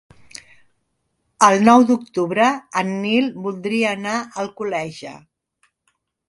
[1.47, 2.47] El nou d'octubre
[2.81, 5.15] en Nil voldria anar a Alcoleja.